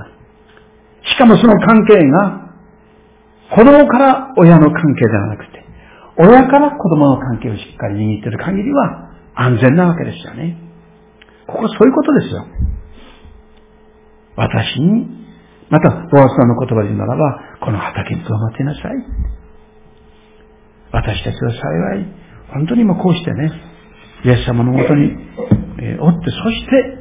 [1.12, 2.52] しかもその関係が、
[3.56, 5.66] 子供から親の関係ではなくて、
[6.18, 10.58] 親から子供の関係をしっかり握っている限りは安全なわけですよね。
[11.48, 12.46] ここはそういうことですよ。
[14.38, 15.08] 私に、
[15.70, 18.82] また、ボアスさんの言葉で言うならば、この畑に留まっていなさい。
[20.92, 22.06] 私たちは幸い、
[22.54, 23.52] 本当に今こうしてね、
[24.26, 25.16] イエス様のもとに、
[25.80, 27.01] えー、おって、そして、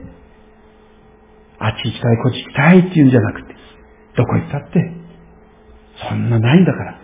[1.60, 3.54] あっち行きたい、こっち行きたいっていうんじゃなくて、
[4.16, 4.92] どこ行ったって、
[6.08, 6.98] そんなないんだから、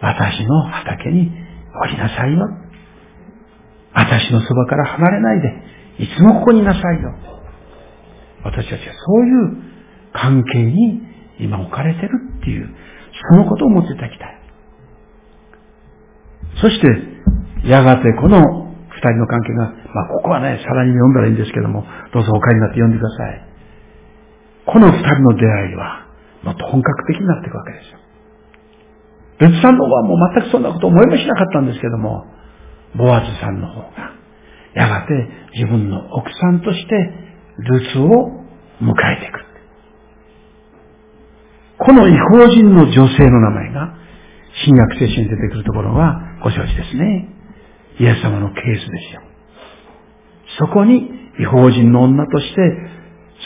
[0.00, 1.30] 私の畑に
[1.80, 2.48] 降りなさいよ。
[3.94, 7.14] 私のそばから離れないで、いつもここにいなさいよ。
[8.44, 9.56] 私たちはそういう
[10.12, 11.00] 関係に
[11.38, 12.74] 今置かれてるっていう、
[13.30, 14.38] そのことを思っていただきたい。
[16.60, 23.51] そして、やがてこの二人の関係が、まあ、ここはね、さらに読んだらいいんですけども、どうぞお帰りになって読んでください。
[24.66, 26.06] この二人の出会いは、
[26.44, 27.98] もっと本格的になっていくわけですよ。
[29.40, 32.26] 別さんの方はもう全くそんなこと思いもしなかったんですけども、
[32.96, 34.12] ボアズさんの方が、
[34.74, 35.12] やがて
[35.54, 36.94] 自分の奥さんとして、
[37.58, 38.44] ルツを
[38.80, 39.52] 迎えていく。
[41.78, 43.94] この違法人の女性の名前が、
[44.64, 47.28] 新約聖書に出てくるところはご承知ですね。
[47.98, 49.22] イエス様のケースですよ。
[50.58, 51.10] そこに
[51.40, 52.60] 違法人の女として、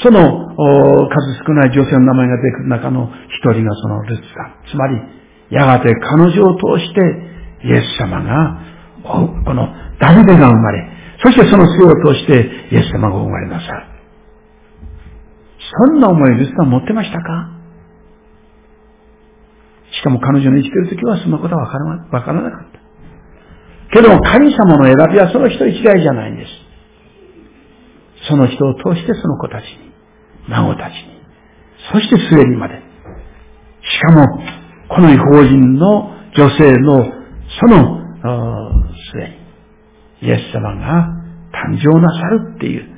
[0.03, 4.55] その数少ない女性の名前が出てくる中の一人がそのルツさん。
[4.71, 5.01] つまり、
[5.51, 7.01] やがて彼女を通して、
[7.65, 8.61] イエス様が、
[9.03, 9.69] この
[9.99, 10.89] ダビデが生まれ、
[11.23, 12.33] そしてその末を通して
[12.73, 13.87] イエス様が生まれなさる。
[15.89, 17.53] そんな思いルツさん持ってましたか？
[19.93, 22.81] しかも彼女の生きてる時はそんなことはわからわからなかった。
[23.95, 26.51] けども神様の選びはその人一概じゃないんです。
[28.29, 29.86] その人を通してその子たちに、
[30.49, 31.17] 孫たちに、
[31.93, 32.81] そして末にまで。
[33.83, 34.27] しかも、
[34.89, 37.05] この違法人の女性の
[37.61, 38.01] その
[39.13, 39.37] 末に、
[40.23, 41.09] イエス様が
[41.53, 42.97] 誕生なさるっていう、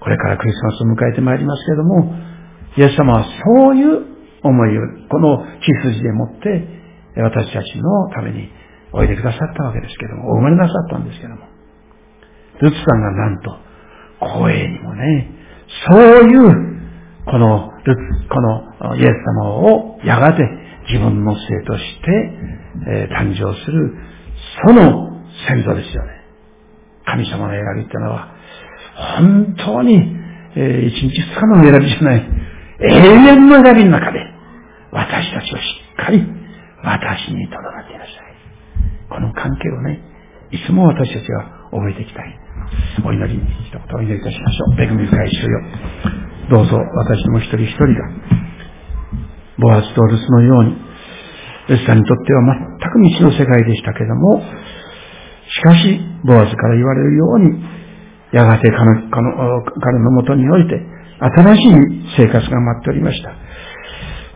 [0.00, 2.14] これからクリスマスを迎えてまいりますけれども、
[2.76, 4.04] イエス様はそういう
[4.42, 6.78] 思いを、この血筋でもって、
[7.16, 8.48] 私たちのために
[8.92, 11.40] おいでくださったわけですけれども、お生まれなさったんですけども、
[12.60, 13.56] ルツさんがなんと、
[14.20, 15.30] 光栄にもね、
[15.88, 16.77] そういう、
[17.30, 17.72] この
[18.30, 19.10] このイエス
[19.42, 20.42] 様をやがて
[20.88, 22.48] 自分の生として、
[22.86, 23.94] えー、誕生する、
[24.66, 26.10] その先祖ですよね。
[27.04, 28.34] 神様の選びっていうのは、
[29.18, 29.96] 本当に、
[30.56, 32.26] えー、一日二日の選びじゃない、
[32.80, 32.94] 永
[33.32, 34.20] 遠の選びの中で、
[34.90, 35.62] 私たちをし
[35.92, 36.24] っかり
[36.82, 38.28] 私にとどまっていらっしゃい。
[39.10, 40.00] この関係をね、
[40.50, 42.40] いつも私たちは覚えていきたい。
[43.04, 44.82] お祈り、一言お祈りいたしましょう。
[44.82, 46.27] 恵み深い主よ。
[46.50, 47.92] どうぞ私も一人一人が、
[49.58, 50.76] ボアズとルスのように、
[51.68, 52.42] エスタにとっては
[52.80, 57.64] 全く未知の世界でしたけれども、しかし、ボアズから言われるように、
[58.32, 60.80] やがて彼の彼のもとにおいて、
[61.20, 61.64] 新しい
[62.16, 63.30] 生活が待っておりました。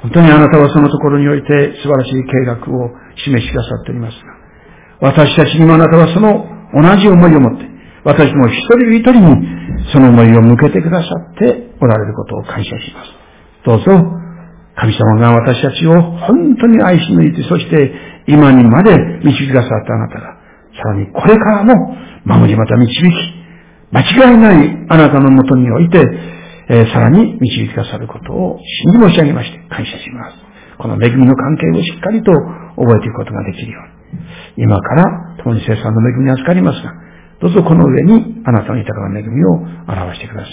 [0.02, 1.48] 本当にあなたはそのところにおいて
[1.82, 2.90] 素晴らしい計画を
[3.24, 4.14] 示しくださっております
[5.00, 6.44] が、私たちにもあなたはその
[6.74, 7.71] 同じ思いを持って、
[8.04, 13.10] 私も一人一人にその思いを向けてくださっておられることを感謝します。
[13.64, 13.84] どうぞ、
[14.74, 17.92] 神様が私たちを本当に愛し抜いて、そして
[18.26, 20.36] 今にまで導きくださったあなたが、
[20.74, 23.02] さらにこれからも守りまた導き、
[23.92, 25.98] 間違いないあなたのもとにおいて、
[26.70, 30.36] えー、さらに導きくださることを信じ申し上げまして感謝します。
[30.78, 34.64] この恵みの関係をしっかりと覚えていくことができるように。
[34.64, 37.01] 今から共に生産の恵みに預かりますが、
[37.42, 40.50] どうぞこの上にあなたの豊かな恵みを表してくださ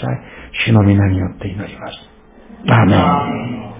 [0.66, 1.94] 主の皆によって祈ります。
[2.66, 3.79] アーメン。